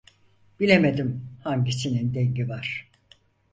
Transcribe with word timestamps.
Bilemedim 0.59 1.27
hangisinin 1.43 2.13
dengi 2.13 2.49
var. 2.49 2.91